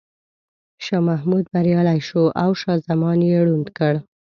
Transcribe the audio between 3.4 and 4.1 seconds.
ړوند کړ.